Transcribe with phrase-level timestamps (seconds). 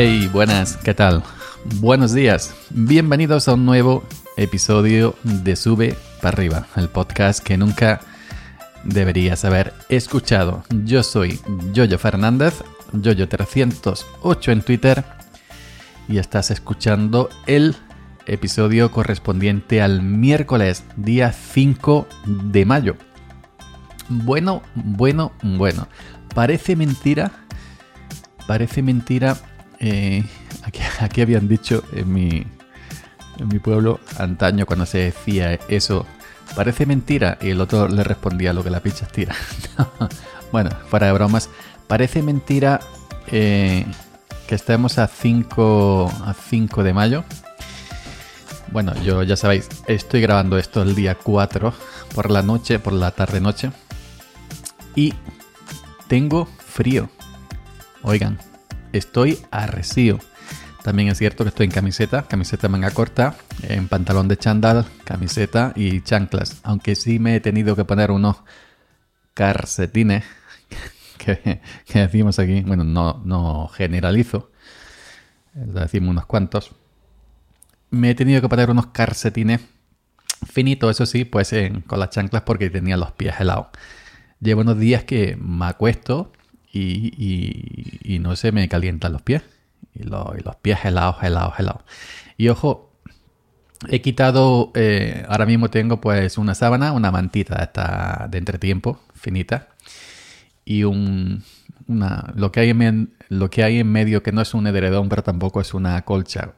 [0.00, 1.24] Hey, buenas, ¿qué tal?
[1.80, 4.04] Buenos días, bienvenidos a un nuevo
[4.36, 7.98] episodio de Sube para arriba, el podcast que nunca
[8.84, 10.62] deberías haber escuchado.
[10.84, 11.40] Yo soy
[11.72, 15.04] Yoyo Fernández, Yoyo308 en Twitter,
[16.08, 17.74] y estás escuchando el
[18.26, 22.94] episodio correspondiente al miércoles, día 5 de mayo.
[24.08, 25.88] Bueno, bueno, bueno.
[26.36, 27.32] Parece mentira,
[28.46, 29.36] parece mentira.
[29.80, 30.24] Eh,
[31.00, 32.46] aquí, habían dicho en mi,
[33.38, 36.06] en mi pueblo antaño cuando se decía eso.
[36.54, 37.38] Parece mentira.
[37.40, 39.34] Y el otro le respondía lo que la picha tira.
[40.52, 41.50] bueno, fuera de bromas.
[41.86, 42.80] Parece mentira
[43.28, 43.86] eh,
[44.46, 47.24] que estemos a 5, a 5 de mayo.
[48.70, 51.72] Bueno, yo ya sabéis, estoy grabando esto el día 4
[52.14, 53.70] por la noche, por la tarde-noche.
[54.94, 55.14] Y
[56.06, 57.08] tengo frío.
[58.02, 58.38] Oigan,
[58.92, 60.18] estoy arresío.
[60.82, 65.72] También es cierto que estoy en camiseta, camiseta manga corta, en pantalón de chándal, camiseta
[65.76, 66.60] y chanclas.
[66.62, 68.36] Aunque sí me he tenido que poner unos
[69.34, 70.24] calcetines
[71.18, 72.62] que, que decimos aquí.
[72.62, 74.50] Bueno, no, no generalizo.
[75.52, 76.74] Decimos unos cuantos
[77.90, 79.60] me he tenido que poner unos calcetines
[80.46, 81.54] finitos, eso sí, pues
[81.86, 83.68] con las chanclas porque tenía los pies helados.
[84.40, 86.32] Llevo unos días que me acuesto
[86.72, 89.42] y, no se me calientan los pies.
[89.94, 91.82] Y, los pies helados, helados, helados.
[92.36, 92.92] Y ojo,
[93.88, 99.68] he quitado, eh, ahora mismo tengo pues una sábana, una mantita esta de entretiempo, finita.
[100.64, 101.42] Y un,
[101.86, 105.08] una, lo, que hay en, lo que hay en medio que no es un edredón,
[105.08, 106.52] pero tampoco es una colcha,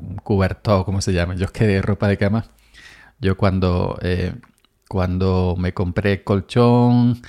[0.00, 1.34] un cuberto, como se llama.
[1.34, 2.46] Yo es que de ropa de cama,
[3.20, 4.34] yo cuando, eh,
[4.88, 7.20] cuando me compré colchón,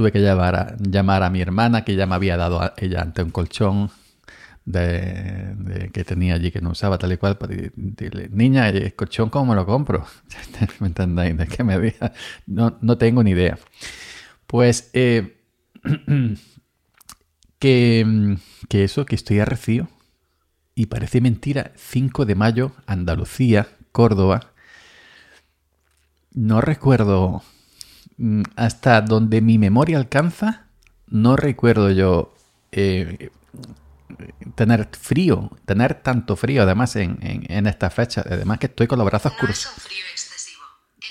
[0.00, 3.22] tuve que llamar a, llamar a mi hermana, que ya me había dado ella ante
[3.22, 3.90] un colchón
[4.64, 9.28] de, que tenía allí que no usaba tal y cual, para decirle, niña, ¿el colchón
[9.28, 10.06] cómo me lo compro?
[10.80, 11.36] ¿Me entendéis?
[11.36, 12.14] ¿De qué me diga?
[12.46, 13.58] No, no tengo ni idea.
[14.46, 14.88] Pues...
[14.94, 15.36] Eh,
[17.58, 18.38] que,
[18.70, 19.86] eso, que estoy arrecido.
[20.74, 24.54] Y parece mentira, 5 de mayo, Andalucía, Córdoba.
[26.32, 27.42] No recuerdo
[28.56, 30.66] hasta donde mi memoria alcanza,
[31.08, 32.34] no recuerdo yo
[32.72, 33.30] eh,
[34.54, 38.22] tener frío, tener tanto frío, además en, en, esta fecha.
[38.24, 39.82] Además que estoy con los brazos cruzados.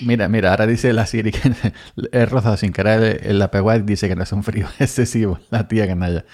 [0.02, 1.52] Mira, mira, ahora dice la Siri que
[2.12, 5.86] he rozado sin querer el y dice que no es un frío excesivo, la tía
[5.86, 6.24] canalla.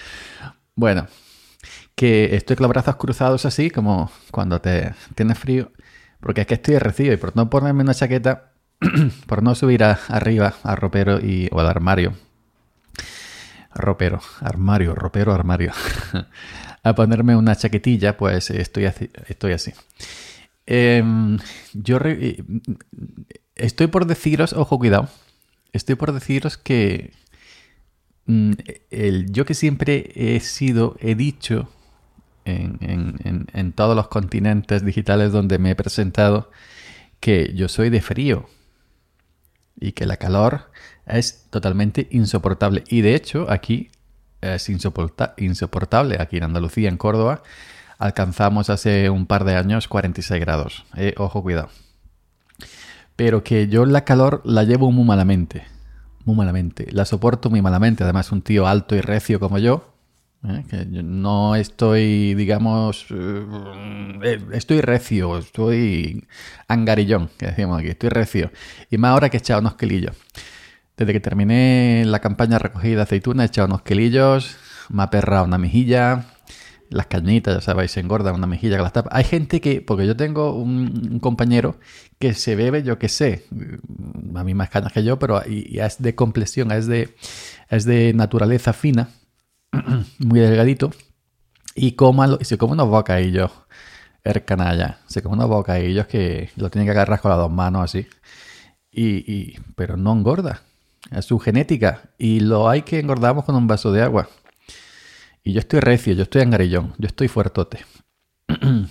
[0.77, 1.09] Bueno,
[1.97, 5.73] que estoy con los brazos cruzados así, como cuando te tienes frío,
[6.21, 8.53] porque es que estoy recibo y por no ponerme una chaqueta,
[9.27, 12.15] por no subir arriba al ropero y, o al armario,
[13.75, 15.73] ropero, armario, ropero, armario,
[16.83, 19.11] a ponerme una chaquetilla, pues estoy así.
[19.29, 19.73] Estoy así.
[20.67, 21.39] Em,
[21.73, 21.99] yo
[23.55, 25.09] Estoy por deciros, ojo, cuidado.
[25.73, 27.13] Estoy por deciros que
[28.27, 28.53] mm,
[28.91, 31.71] el, yo que siempre he sido, he dicho
[32.45, 36.51] en, todos los continentes digitales donde me he presentado
[37.19, 38.49] que yo soy de frío
[39.79, 40.71] y que la calor
[41.07, 42.85] es totalmente insoportable.
[42.89, 43.91] Y de hecho aquí
[44.41, 46.17] es insoportable.
[46.21, 47.43] Aquí en Andalucía, en Córdoba,
[47.99, 50.85] alcanzamos hace un par de años 46 grados.
[50.97, 51.69] Eh, ojo, cuidado
[53.17, 55.65] pero que yo la calor la llevo muy malamente.
[56.25, 56.87] Muy malamente.
[56.93, 58.05] La soporto muy malamente.
[58.05, 59.95] Además, un tío alto y recio como yo.
[60.45, 60.65] ¿Eh?
[60.69, 66.27] Que no estoy, digamos, eh, estoy recio, estoy
[66.69, 68.51] angarillón, que decimos aquí, estoy recio.
[68.91, 70.17] Y más ahora que he echado unos kilillos.
[70.97, 74.57] Desde que terminé la campaña recogida de aceituna, he echado unos kilillos,
[74.89, 76.27] me ha perrado una mejilla,
[76.91, 79.13] las cañitas, ya sabéis, se engorda una mejilla con las tapas.
[79.15, 81.79] Hay gente que, porque yo tengo un, compañero
[82.19, 83.45] que se bebe, yo que sé,
[84.35, 87.15] a mí más cañas que yo, pero y, es de complexión, es de,
[87.69, 89.11] es de naturaleza fina,
[90.19, 90.91] muy delgadito,
[91.75, 93.51] y, coma, y se come unos bocadillos,
[94.25, 97.85] el canalla, se come unos bocadillos que lo tiene que agarrar con las dos manos
[97.85, 98.07] así,
[98.91, 100.63] y, pero no engorda,
[101.11, 104.29] es su genética, y lo hay que engordamos con un vaso de agua.
[105.45, 107.85] Y yo estoy recio, yo estoy angarillón, yo estoy fuertote.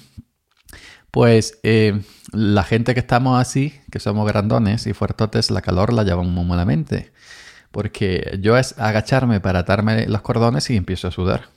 [1.12, 2.02] pues eh,
[2.32, 6.46] la gente que estamos así, que somos grandones y fuertotes, la calor la llevamos muy
[6.46, 7.12] malamente.
[7.76, 11.50] Porque yo es agacharme para atarme los cordones y empiezo a sudar.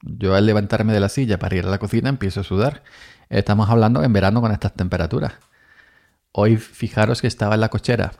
[0.00, 2.82] Yo al levantarme de la silla para ir a la cocina empiezo a sudar.
[3.28, 5.34] Estamos hablando en verano con estas temperaturas.
[6.32, 8.12] Hoy fijaros que estaba en la cochera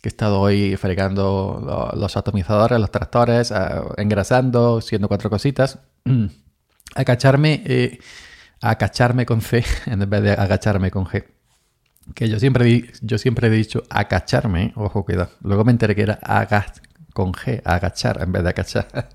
[0.00, 5.80] que he estado hoy fregando los atomizadores, los tractores, ah, engrasando, haciendo cuatro cositas.
[6.94, 7.98] Acacharme, eh,
[8.60, 11.24] acacharme con C en vez de agacharme con G.
[12.14, 15.30] Que yo siempre, yo siempre he dicho acacharme, ojo, cuidado.
[15.42, 16.78] Luego me enteré que era agach
[17.12, 19.08] con G, agachar en vez de acachar.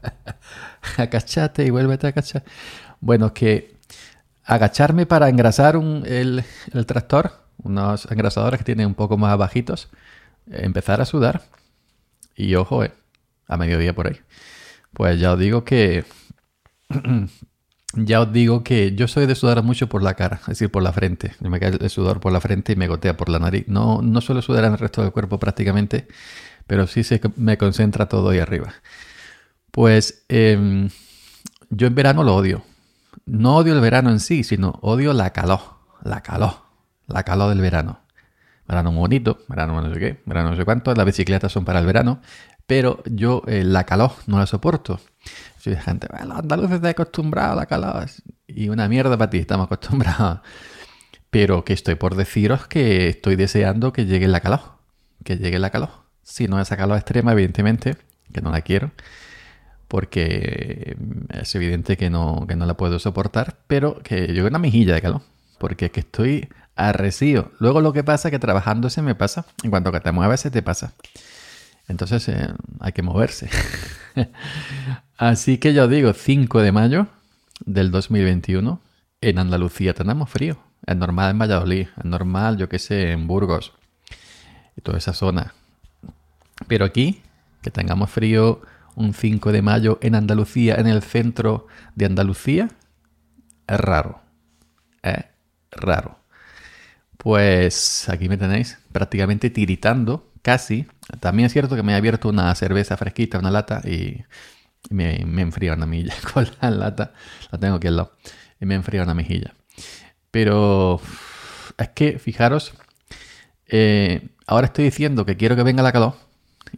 [0.97, 2.43] Acachate y vuélvete a agachar.
[2.99, 3.75] Bueno, que
[4.45, 6.43] agacharme para engrasar el,
[6.85, 7.31] tractor,
[7.61, 9.89] unos engrasadores que tienen un poco más bajitos,
[10.49, 11.43] empezar a sudar.
[12.35, 12.93] Y ojo, eh,
[13.47, 14.19] a mediodía por ahí.
[14.93, 16.05] Pues ya os digo que.
[17.93, 20.83] ya os digo que yo soy de sudar mucho por la cara, es decir, por
[20.83, 21.35] la frente.
[21.39, 23.65] Me cae el sudor por la frente y me gotea por la nariz.
[23.67, 26.07] No, no suelo sudar en el resto del cuerpo prácticamente,
[26.67, 28.73] pero sí se me concentra todo ahí arriba.
[29.71, 30.89] Pues em,
[31.69, 32.63] yo en verano lo odio
[33.27, 35.59] no odio el verano en sí, sino odio la calor,
[36.01, 36.55] la calor,
[37.07, 37.99] la calor del verano.
[38.67, 41.79] Verano muy bonito, verano no sé qué, verano no sé cuánto, las bicicletas son para
[41.79, 42.21] el verano,
[42.65, 44.99] pero yo eh, la calor no la soporto.
[45.57, 48.05] Soy de gente, los andaluces están acostumbrados a la calor.
[48.47, 50.39] Y una mierda para ti, estamos acostumbrados.
[51.29, 54.61] Pero que estoy por deciros que estoy deseando que llegue la calor.
[55.23, 55.89] Que llegue la calor.
[56.23, 57.97] Si no esa calor extrema, evidentemente,
[58.33, 58.91] que no la quiero
[59.87, 60.97] porque
[61.29, 65.01] es evidente que no, que no la puedo soportar, pero que yo una mejilla de
[65.01, 65.21] calor,
[65.57, 67.51] porque es que estoy arrecido.
[67.59, 70.41] Luego lo que pasa es que trabajando se me pasa, en cuanto que te mueves
[70.41, 70.93] se te pasa.
[71.87, 72.49] Entonces eh,
[72.79, 73.49] hay que moverse.
[75.17, 77.07] Así que yo digo, 5 de mayo
[77.65, 78.81] del 2021,
[79.21, 80.57] en Andalucía tenemos frío.
[80.85, 83.73] Es normal en Valladolid, es normal, yo qué sé, en Burgos
[84.75, 85.53] y toda esa zona.
[86.67, 87.21] Pero aquí,
[87.61, 88.61] que tengamos frío
[88.95, 92.69] un 5 de mayo en Andalucía, en el centro de Andalucía,
[93.67, 94.21] es raro.
[95.01, 95.25] Es
[95.71, 96.19] raro.
[97.17, 100.87] Pues aquí me tenéis prácticamente tiritando, casi.
[101.19, 104.23] También es cierto que me he abierto una cerveza fresquita, una lata, y
[104.89, 107.13] me, me enfría una mejilla con la lata.
[107.51, 108.11] La tengo aquí al lado.
[108.59, 109.53] Y me enfría una mejilla.
[110.31, 111.01] Pero
[111.77, 112.73] es que, fijaros,
[113.67, 116.15] eh, ahora estoy diciendo que quiero que venga la calor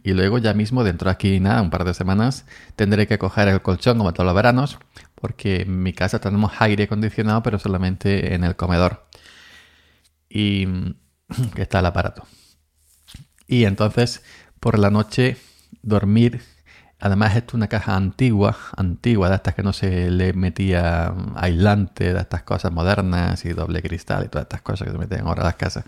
[0.02, 2.46] y luego ya mismo, dentro de aquí, nada, un par de semanas,
[2.76, 4.78] tendré que coger el colchón como todos los veranos,
[5.14, 9.06] porque en mi casa tenemos aire acondicionado, pero solamente en el comedor.
[10.30, 10.66] Y
[11.54, 12.24] que está el aparato.
[13.46, 14.22] Y entonces,
[14.60, 15.36] por la noche,
[15.82, 16.40] dormir.
[17.00, 22.12] Además, esto es una caja antigua, antigua, de estas que no se le metía aislante,
[22.12, 25.42] de estas cosas modernas y doble cristal y todas estas cosas que se meten ahora
[25.42, 25.84] las casas.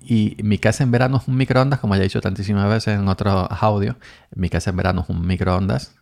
[0.00, 3.08] Y mi casa en verano es un microondas, como ya he dicho tantísimas veces en
[3.08, 3.96] otros audios.
[4.34, 5.96] Mi casa en verano es un microondas.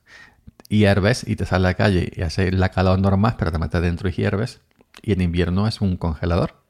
[0.68, 3.80] Hierves y te sale a la calle y hace la calor normal, pero te metes
[3.80, 4.60] dentro y hierves.
[5.02, 6.63] Y en invierno es un congelador.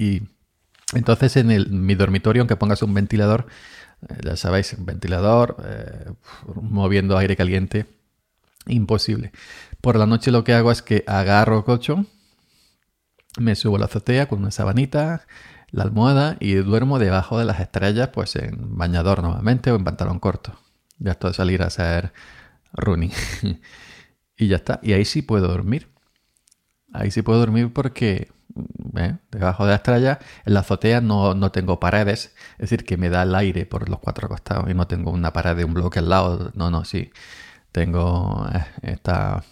[0.00, 0.22] Y
[0.94, 3.46] entonces en el, mi dormitorio, aunque pongas un ventilador,
[4.08, 6.12] eh, ya sabéis, un ventilador, eh,
[6.54, 7.84] moviendo aire caliente,
[8.66, 9.30] imposible.
[9.82, 12.08] Por la noche lo que hago es que agarro colchón,
[13.38, 15.26] me subo a la azotea con una sabanita,
[15.70, 20.18] la almohada y duermo debajo de las estrellas, pues en bañador normalmente o en pantalón
[20.18, 20.58] corto.
[20.98, 22.14] Ya esto de salir a hacer
[22.72, 23.12] running.
[24.38, 24.80] y ya está.
[24.82, 25.88] Y ahí sí puedo dormir.
[26.90, 28.32] Ahí sí puedo dormir porque
[28.96, 29.16] ¿eh?
[29.30, 33.10] debajo de la estrella, en la azotea no, no, tengo paredes, es decir, que me
[33.10, 35.98] da el aire por los cuatro costados y no tengo una pared de un bloque
[36.00, 36.52] al lado.
[36.54, 37.10] No, no, sí.
[37.72, 39.44] Tengo eh, esta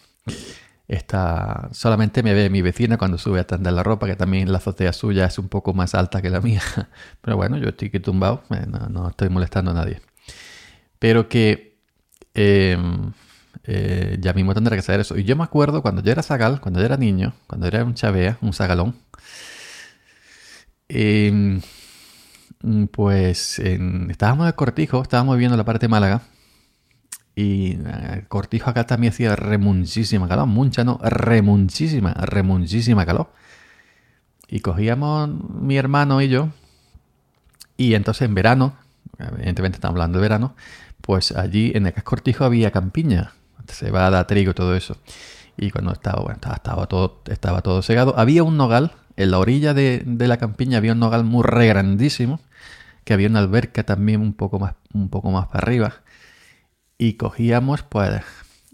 [0.88, 4.56] Está, solamente me ve mi vecina cuando sube a tender la ropa, que también la
[4.56, 6.62] azotea suya es un poco más alta que la mía.
[7.20, 10.00] Pero bueno, yo estoy aquí tumbado, eh, no, estoy molestando a nadie.
[10.98, 11.78] Pero que
[12.34, 13.12] em,
[13.70, 15.18] eh, ya mismo tendré que hacer eso.
[15.18, 17.94] Y yo me acuerdo cuando yo era zagal, cuando yo era niño, cuando era un
[17.94, 18.96] chavea, un zagalón,
[20.88, 21.60] em,
[22.90, 26.22] pues estábamos en el cortijo, estábamos viendo la parte de Málaga
[27.38, 33.32] y el eh, cortijo acá también hacía remuchísima calor, mucha no, remuchísima, remuchísima calor.
[34.48, 36.48] Y cogíamos mi hermano y yo,
[37.76, 38.76] y entonces en verano,
[39.18, 40.56] evidentemente estamos hablando de verano,
[41.02, 43.34] pues allí en el cortijo había campiña,
[43.74, 44.96] cebada, trigo, todo eso.
[45.56, 49.74] Y cuando estaba, bueno, estaba, todo, estaba todo segado, había un nogal, en la orilla
[49.74, 52.40] de, la campiña había un nogal muy re grandísimo,
[53.04, 56.02] que había una alberca también un poco más, un poco más para arriba
[56.98, 58.22] y cogíamos, pues,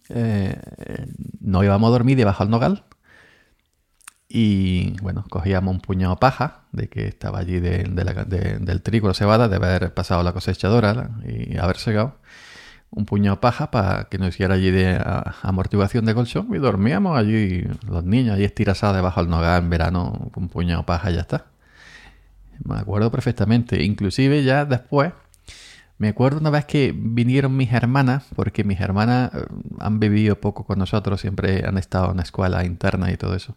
[0.09, 0.59] eh,
[1.41, 2.85] no íbamos a dormir debajo del nogal.
[4.29, 9.49] Y bueno, cogíamos un puñado de paja de que estaba allí del trigo, la cebada,
[9.49, 12.17] de haber pasado la cosechadora y haber segado.
[12.97, 15.03] Un puñado de paja para que nos hiciera allí de
[15.43, 20.31] amortiguación de colchón y dormíamos allí, los niños, allí estirasados debajo del nogal en verano,
[20.33, 21.47] con un puñado de paja y ya está.
[22.63, 23.83] Me acuerdo perfectamente.
[23.83, 25.13] Inclusive ya después
[25.99, 29.45] Me acuerdo una vez que vinieron mis hermanas, porque mis hermanas eh,
[29.79, 33.57] han vivido poco con nosotros, siempre han estado en la escuela interna y todo eso.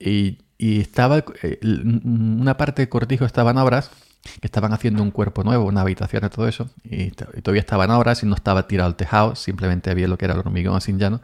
[0.00, 1.58] Y, estaba, eh,
[2.04, 3.90] una parte del cortijo estaba en obras,
[4.22, 8.22] que estaban haciendo un cuerpo nuevo, una habitación y todo eso, y, todavía estaban obras
[8.22, 11.20] y no estaba tirado el tejado, simplemente había lo que era el hormigón sin llano.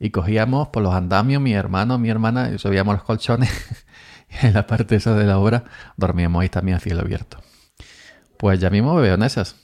[0.00, 3.50] Y cogíamos por los andamios, mi hermano, mi hermana, y subíamos los colchones.
[4.42, 5.64] y en la parte esa de la obra
[5.96, 7.38] dormíamos ahí también a cielo abierto.
[8.36, 9.56] Pues ya mismo me veo en esas.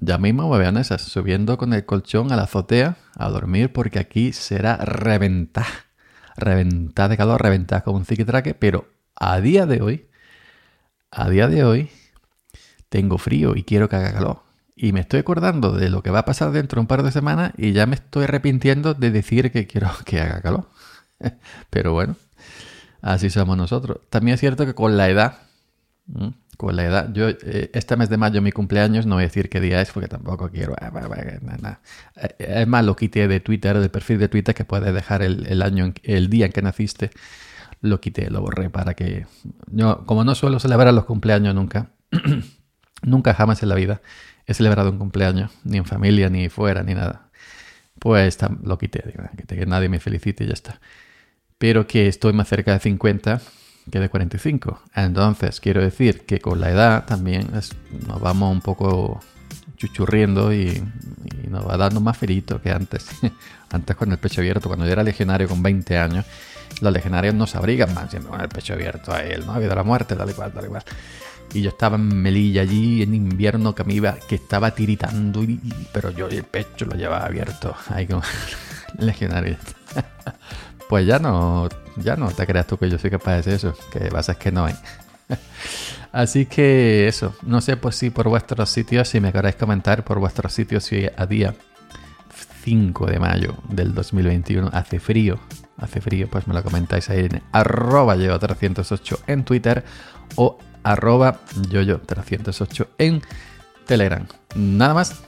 [0.00, 3.72] Ya mismo me veo en esas, subiendo con el colchón a la azotea a dormir
[3.72, 5.66] porque aquí será reventar.
[6.36, 10.08] Reventar de calor, reventar como un ziquitraque, pero a día de hoy,
[11.10, 11.90] a día de hoy,
[12.88, 14.42] tengo frío y quiero que haga calor.
[14.76, 17.10] Y me estoy acordando de lo que va a pasar dentro de un par de
[17.10, 20.68] semanas y ya me estoy arrepintiendo de decir que quiero que haga calor.
[21.70, 22.16] pero bueno,
[23.02, 23.98] así somos nosotros.
[24.10, 25.38] También es cierto que con la edad,
[26.56, 27.12] con la edad.
[27.12, 29.90] Yo, eh, este mes de mayo, mi cumpleaños, no voy a decir qué día es
[29.92, 30.74] porque tampoco quiero.
[30.80, 30.92] Ah,
[32.16, 35.62] eh, es más, lo quité de Twitter, del perfil de Twitter, que puedes dejar el,
[35.62, 37.10] año, el día en que naciste.
[37.80, 39.26] Lo quité, lo borré para que.
[39.70, 41.90] Yo, como no suelo celebrar los cumpleaños nunca,
[43.02, 44.00] nunca jamás en la vida
[44.46, 47.28] he celebrado un cumpleaños, ni en familia, ni fuera, ni nada.
[47.98, 49.02] Pues lo quité,
[49.46, 50.80] que nadie me felicite y ya está.
[51.58, 53.40] Pero que estoy más cerca de 50
[53.90, 54.82] que de 45.
[54.94, 59.20] Entonces, quiero decir que con la edad también nos vamos un poco
[59.76, 60.82] chuchurriendo y,
[61.48, 63.08] nos va dando más ferito que antes.
[63.70, 66.26] antes con el pecho abierto, cuando yo era legionario con 20 años,
[66.80, 69.52] los legionarios no se abrigan más, siempre con el pecho abierto a él, ¿no?
[69.52, 70.82] Ha habido la muerte, tal y cual, tal y cual.
[71.54, 75.42] Y yo estaba en Melilla allí en invierno que me iba, que estaba tiritando,
[75.92, 78.22] pero yo el pecho lo llevaba abierto ahí con
[78.98, 79.56] legionario.
[80.88, 83.74] pues ya no, ya no te creas tú que yo soy capaz de hacer eso,
[83.90, 84.74] que pasa es que no hay.
[86.12, 90.18] Así que eso, no sé pues si por vuestros sitios, si me queréis comentar por
[90.18, 91.54] vuestros sitios si a día
[92.68, 95.38] 5 de mayo del 2021 hace frío,
[95.78, 99.84] hace frío, pues me lo comentáis ahí en arroba yo308 en Twitter
[100.36, 103.22] o arroba yoyo308 en
[103.86, 104.26] Telegram.
[104.54, 105.22] Nada más,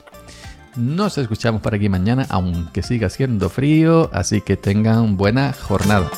[0.75, 6.11] nos escuchamos por aquí mañana, aunque siga siendo frío, así que tengan buena jornada.